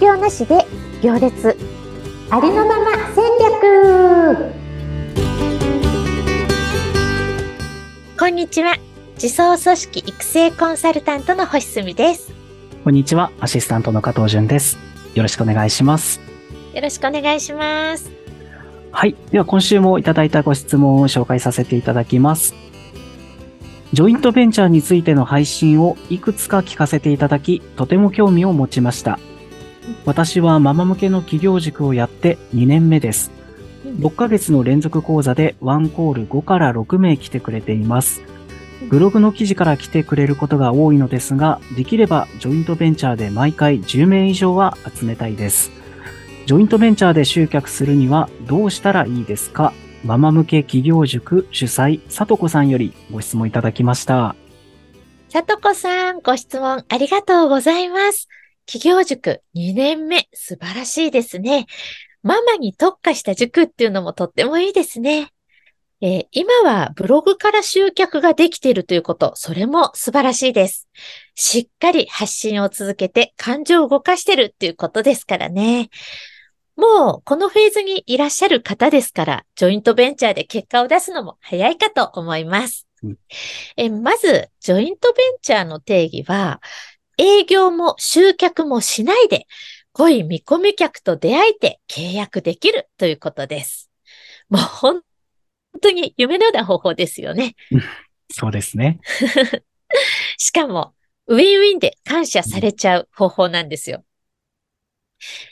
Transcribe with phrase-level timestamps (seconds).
[0.00, 0.66] 業なしで
[1.02, 1.56] 行列。
[2.30, 4.54] ありのまま戦略。
[8.18, 8.78] こんにちは。
[9.22, 12.32] 自走組織育成コンサルタントの星澄です。
[12.82, 13.30] こんにちは。
[13.40, 14.78] アシスタントの加藤潤です。
[15.14, 16.18] よろしくお願いします。
[16.72, 18.10] よろしくお願いします。
[18.92, 19.14] はい。
[19.30, 22.54] では今週もいただいたご質問を紹介させていただきます。
[23.92, 29.18] ジョイントベンチャーについての配信をいくつか聞かせていただき、とても興味を持ちました。
[30.04, 33.30] 私はママ向けの企業塾をやって2年目です。
[33.84, 38.22] 6ヶ月の連続講座でワンコール5から6名来てくれています。
[38.88, 45.70] ブログの記事から来てくれることが多いのですが、できればジョイントベンチャーで毎回10名以上は集めたいです。
[46.46, 49.72] ジョイントベンチャーで集客するにはどうしたらいいですか？
[50.02, 54.34] ママ向け企業塾主催、さとこさんよりご質問いただきました。
[55.28, 58.28] さとこさん、ご質問ありがとうございます。
[58.70, 61.66] 企業塾2年目、素晴らしいですね。
[62.22, 65.32] ママに特化した塾っていうのもとってもいいですね。
[66.00, 70.88] えー、今はブログから集客ができているということ、それも素晴らしいです。
[71.34, 75.90] しっかり発信を続けて感情を動かしてるっていうことですからね。
[76.76, 82.86] もうこのフェーズにいらっしゃる方ですから、ジョイントベンチャーで結果を出すのも早いかと思います。
[83.02, 83.18] うん、
[83.76, 86.60] えまず、ジョイントベンチャーの定義は、
[87.20, 89.46] 営業も集客もしないで、
[89.92, 93.90] 濃い見込み客と出会えて契約できるということです。
[94.48, 95.02] もう本
[95.82, 97.56] 当に夢のような方法ですよね。
[98.30, 99.00] そうですね。
[100.38, 100.94] しかも、
[101.26, 104.02] ウィンウィンで感謝されちゃう方法なんですよ。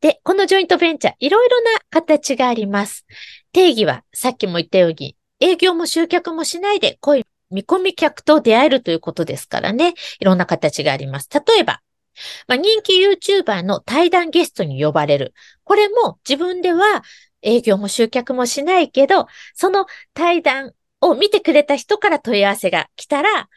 [0.00, 3.06] で、このジョイントベンチャー、いろいろな形があります。
[3.52, 9.94] 定義は、さっきも言ったように、営業も集客もしないで、濃い見込み客と出会えるということですからね。
[10.20, 11.28] いろんな形があります。
[11.32, 11.80] 例えば、
[12.46, 15.34] まあ、人気 YouTuber の対談ゲストに呼ばれる。
[15.64, 17.02] これも自分では
[17.42, 23.48] 営業も集客もしないけど、その対談を見てくれた人から問い合わせが来たら、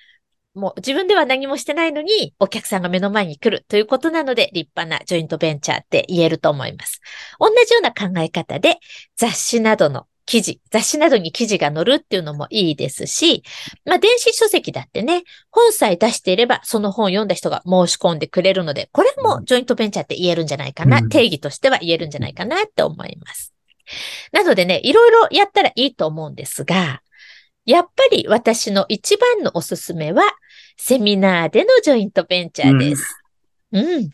[0.56, 7.02] もう自分では何もしてないのに、お客さんが目の前に来るということなので、立派なジョイントベンチャーって言えると思います。
[7.40, 8.78] 同じような考え方で、
[9.18, 13.44] 雑誌などの記事、雑誌などに記事が載るっていうのもいいですし、
[13.86, 23.54] まあ電子書籍だってね、本さえ出していればその本を読んだ人が申し込んでくれるので、これもジョイントベンチャーって言えるんじゃないかな、うん、定義としては言えるんじゃないかなって思います。
[24.32, 27.02] なのでね、いろいろやったらいいと思うんですが、
[27.66, 30.24] やっぱり私の一番のおすすめは、
[30.78, 33.22] セミナーでのジョイントベンチャーです。
[33.72, 33.86] うん。
[33.86, 34.10] うん、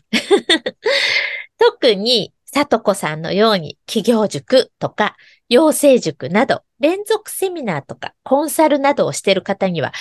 [1.58, 5.16] 特に、さとこさんのように企業塾とか
[5.52, 9.92] 養成塾など連続セミナーとかコンサルなどをしている方には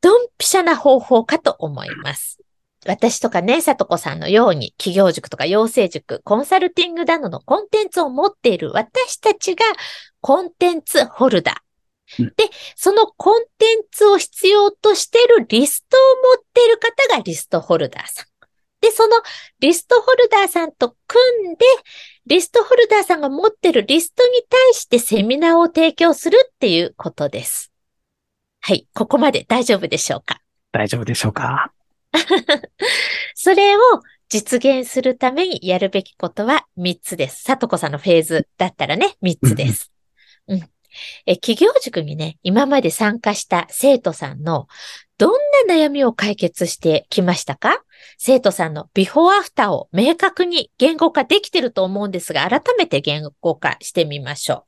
[0.00, 2.38] ドンピシャな方法かと思います。
[2.86, 9.64] 私とかね、さとこさんのように企業塾とか養成塾、コンサルティングなどのコンテンツを持っている私たちが
[10.20, 12.24] コンテンツホルダー。
[12.36, 18.26] で、そのコンテンツを必要としているリストを持っている方がリストホルダーさん。
[18.84, 19.16] で、その
[19.60, 21.64] リストホルダーさんと組んで、
[22.26, 27.72] リストホルダーさんが持っているリストに対してセミナーを提供するっていうことです。
[28.60, 28.86] はい。
[28.94, 30.38] ここまで大丈夫でしょうか？
[30.70, 31.72] 大丈夫でしょうか？
[33.34, 33.80] それを
[34.28, 37.42] 実現するためにやるべきことは3つです。
[37.42, 39.90] さとこさんのフェーズだったらね、3つです。
[40.48, 40.70] うん。
[41.26, 44.66] え、企業塾にね、今まで参加した生徒さんの
[45.18, 45.32] どん
[45.68, 47.82] な悩みを解決してきましたか？
[48.18, 54.64] 生徒さんのビフォーアフターを明確に言語化できてると思うんですが、改めて言語化してみましょう。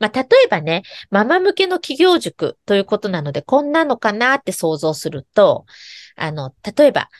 [0.00, 5.66] まあ、例えばね、ママ向けの企業塾ということなので、こんなのかなって想像すると、
[6.16, 7.10] あの、例えば、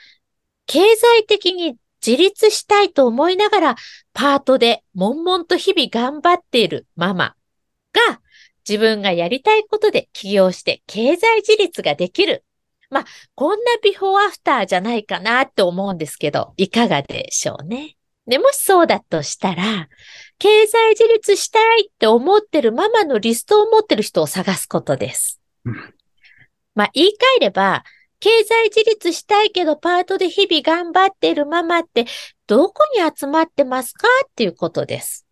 [0.67, 1.77] 経済的に
[2.07, 3.77] 自立したいと思いながら、
[4.15, 7.35] パートで悶々と日々頑張っているママ
[8.09, 8.21] が、
[8.69, 12.45] 自分がやりたいことで起業して経済自立ができる。
[12.91, 17.97] まあ、こんなビフォーアフターじゃないかなって思うんですけど、いかがでしょうね。
[18.27, 19.89] で、もしそうだとしたら、
[20.39, 25.41] 経済自立したいって思ってるママのリストを持ってる人を探すことです。
[26.75, 27.85] まあ、言い換えれば、
[28.21, 32.07] 経済自立したいけどパートで日々頑張っているママって
[32.49, 35.28] どこに集まってますかっていうことです。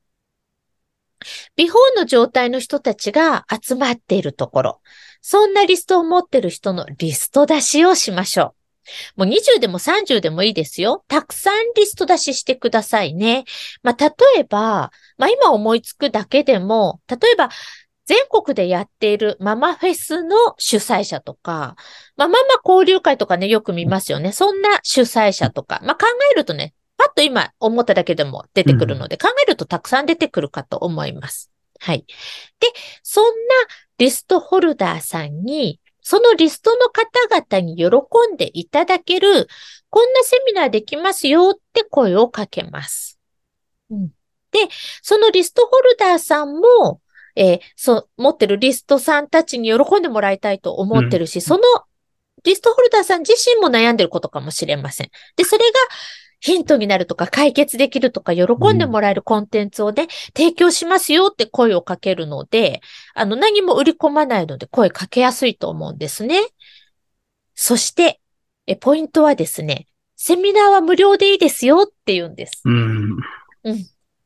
[1.56, 4.80] ビフォーの状態の人たちが集まっているところ、
[5.20, 8.54] そんなリストを持ってる人のリスト出しをしましょ
[9.16, 9.24] う。
[9.24, 11.04] もう20でも30でもいいですよ。
[11.08, 13.44] たくさんリスト出ししてくださいね。
[13.82, 17.50] まあ、例えば、まあ、今思いつくだけでも、例えば、
[18.04, 21.74] 全国でやっているママフェスの主催者とか、
[22.16, 24.30] まあ、ママ交流会とかね、よく見ますよね。
[24.30, 26.72] そんな主催者とか、まあ、考えるとね、
[27.06, 31.50] パパッと今思っただけでも出てくるので、考えるとたくさん出てくるかと思います。
[31.78, 32.04] はい。
[32.60, 32.68] で、
[33.02, 33.30] そんな
[33.98, 37.86] リストホルダーさんに、そのリストの方々に喜
[38.32, 39.48] んでいただける、
[39.90, 43.18] こんなセミナーできますよって声をかけます。
[43.90, 44.08] うん、
[44.52, 44.60] で、
[45.02, 47.00] そのリストホルダーさんも、
[47.34, 51.62] えーそう、持ってるリストさんたちに喜んでもらいたいと思ってるし、その
[52.44, 55.10] リストホルダーさん自身も悩んでることかもしれません。
[55.36, 55.74] で、それが
[56.40, 58.44] ヒントになるとか解決できるとか喜
[58.74, 62.80] んでもらえるコンテンツをね、提供しますよって声をかけるので、
[63.14, 66.40] あの、何も売り込まないので声かけやすいと思うんですね。
[67.54, 68.20] そして、
[68.66, 69.86] え、ポイントはですね、
[70.16, 72.62] セミナーは無料でいいですよって言うんです。
[72.64, 73.16] うん。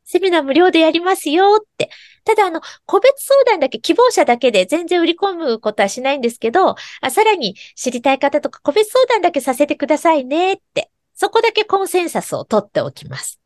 [0.05, 1.89] セミナー無料でやりますよって。
[2.25, 10.91] ただ、あの、個別相談だけ、希望者だけで全然売り込むことはしないんですけど、あさらに知りたい方とか個別相談だけさせてくださいねって。
[11.21, 13.39] そこだけコンセンサスを取っておきます。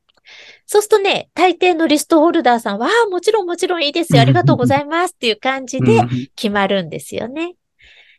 [0.64, 4.22] そうするとね、大抵のリストホルダーさんは、もちろんもちろんいいですよ。
[4.22, 7.56] ありがとうございますっていう感じでうん決まるんですよね。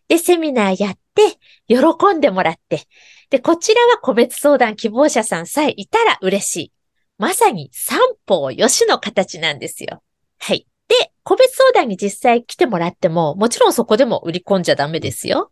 [0.09, 1.77] で、セミナーやって、喜
[2.13, 2.81] んでもらって、
[3.29, 6.71] で、こちらは個別相談希望者さんさえいたら嬉しい。
[7.17, 7.97] まさに三
[8.27, 10.03] 方よしの形なんですよ。
[10.37, 10.67] はい。
[10.89, 15.49] で、個別相談に実際来てもらっても、もちろんそこでも売り込んじゃダメですよ。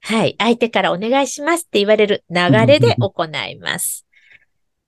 [0.00, 0.36] はい。
[0.38, 4.06] 相手からお願いしますって言われる流れで行います。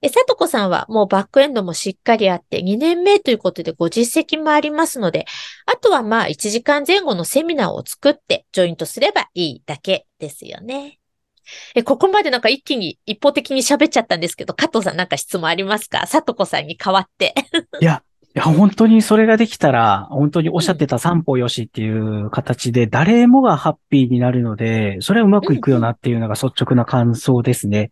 [0.03, 5.27] え、さとこさんはもうバックエンドもしっかりあって2年目ということでご実績もありますので、
[5.67, 11.01] あとはまあ1時間前後のセミナーを作ってジョイントすればいいだけですよね。
[11.75, 16.07] え、ここまでなんか一気に一方的に喋っちゃったんですけど、加藤さんなんか質問ありますか？
[16.07, 17.35] さとこさんに代わって。
[17.83, 27.91] いや、いや、本当にそれができたら、本当におっしゃってた三歩よしっていう形で、誰もがハッピーになるので、それはうまくいくよなっていうのが率直な感想ですね。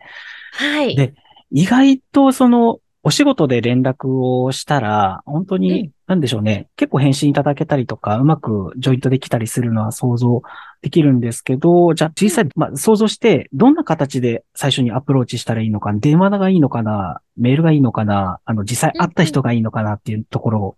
[0.52, 0.96] はい。
[0.96, 1.14] で
[1.50, 6.69] 意外とその、お仕事で連絡をしたら、本当うんに、なんでしょうね。
[6.77, 10.43] 結構返信いただけたりとか、うまくジョイントできたりするのは想像
[10.83, 20.77] できるんですけど、じゃあ実際、まあ想像して、どんな形で最初にアプローチしたらいいのか、電話がいいのかな、メールがいいのかな、あの、実際会った人がいいのかなっていうところを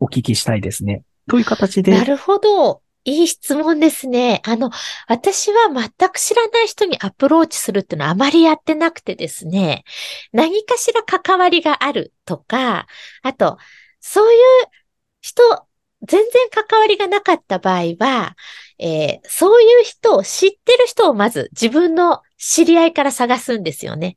[0.00, 1.02] お聞きしたいですね。
[1.26, 2.82] どういう形でなるほど。
[3.10, 4.40] いい質問ですね。
[4.44, 4.70] あの、
[5.08, 9.84] 私は全く知らない人にアプローチするっていうのはあまりやってなくてですね、
[10.32, 12.86] 何かしら関わりがあるとか、
[13.22, 13.58] あと、
[14.00, 14.40] そういう
[15.20, 15.42] 人、
[16.02, 18.36] 全然関わりがなかった場合は、
[18.78, 24.16] えーそういう人を知ってる人をまず自分の知り合いから探すんですよね。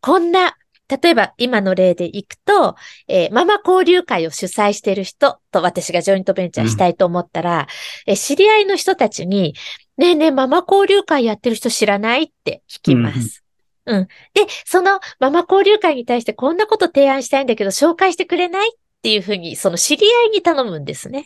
[0.00, 0.56] こんな、
[1.02, 2.76] 例えば今の例でいくと、
[3.08, 7.66] えーママ交流会を主催している人と私がジョイントベンチャーしたいと思ったら、
[8.06, 9.54] えー知り合いの人たちに、
[9.96, 13.44] ねえねえ、ママ交流会やってる人知らないって聞きます。
[13.86, 14.08] うん。
[14.34, 18.72] で、そのママ交流会に対してこんなこと提案したいんだけど紹介してくれないっ
[19.02, 21.24] ていうふうに、その知り合いに頼むんですね。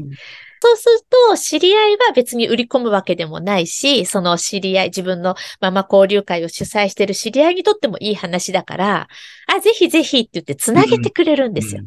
[0.60, 9.08] うんそうすると、知り合いは別に売り込むわけでもないし、その知り合い、自分のママ交流会を主催している知り合いにとってもいい話だから、
[9.46, 11.82] あ、ぜひぜひって言って繋げてくれるんですよ。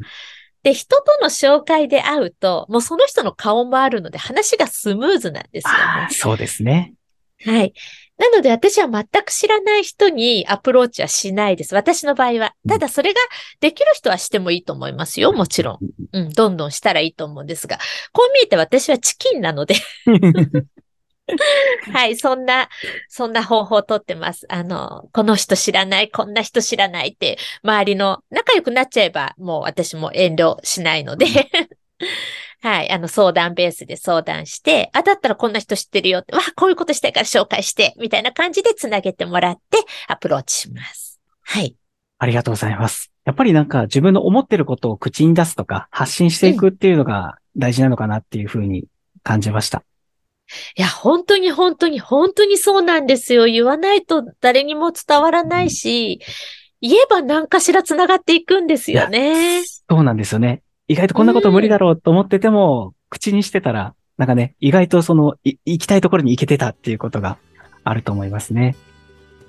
[0.64, 6.08] で、人との紹介で会うと、もうその人の顔もあるので話がスムーズなんですよね。
[6.12, 6.94] そうですね。
[7.46, 7.74] はい。
[8.20, 11.74] なので私は全く知らない人にアプローチはしないです。
[11.74, 12.54] 私の場合は。
[12.68, 13.20] ただそれが
[13.62, 15.32] できる人はしてもいいと思いますよ。
[15.32, 15.80] もちろん。
[16.12, 17.80] うん、どんどんしたらいいと思うんですが。
[18.12, 19.76] こう見えて私はチキンなので、
[21.94, 22.70] はい、そんな、
[23.08, 24.46] そんな方法をとってます。
[24.50, 31.26] あの、この人知らない、こんな人知らないって、周りの仲良くなっちゃえば、もう私も遠慮しないので、
[32.62, 41.20] はい、あの、相談ベースで相談して、あ、だったらこんな人知ってるよって、わ、こういうことしたいから紹介して、みたいな感じでつなげてもらって、アプローチします。
[41.42, 41.76] はい。
[42.18, 43.12] ありがとうございます。
[43.24, 48.86] やっぱりなんか自分の思ってることを口に出すとか発信していくっていうのが大事なのかなっていうふうに
[49.24, 49.84] 感じました。
[50.76, 53.46] いや、本当に本当に本当にそうなんですよ。
[53.46, 56.20] 言わないと誰にも伝わらないし、
[56.82, 59.64] 言えば何かしら繋がっていくんですよね。
[59.90, 60.62] そうなんですよね。
[60.90, 67.38] 意外とこんなこと無理だろうと思ってても、口にしてたら、なんかね、意外とその、い行きたいところに行けてたっていうことが
[67.84, 68.76] あると思いますね。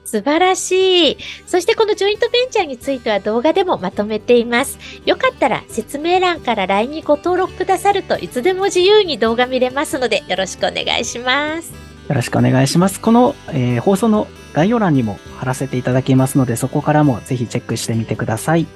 [0.04, 1.16] 素晴らしい。
[1.46, 4.78] そしてこのジョイントベンチャーについては動画でもまとめています。
[5.06, 11.72] よかったら説明欄から LINE にご登録くださるといつでも自由に動画見れますのでよろしくお願いします。
[12.08, 13.00] よろしくお願いします。
[13.00, 18.66] この、えー放送の概要欄にも貼らせていただきますので、そこからもぜひチェックしてみてください。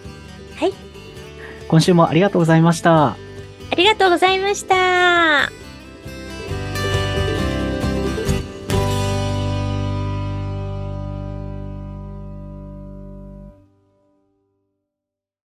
[0.56, 0.93] はい。
[1.74, 3.06] 今週もありがとうございました。
[3.08, 3.16] あ
[3.76, 5.63] りがとうございました。